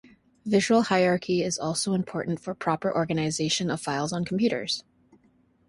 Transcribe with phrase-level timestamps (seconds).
[0.47, 4.83] Visual hierarchy is also important for proper organization of files on computers.